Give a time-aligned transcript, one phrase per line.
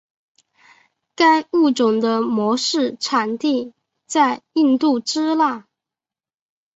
[1.15, 3.71] 该物种的模式产地
[4.07, 5.67] 在印度支那。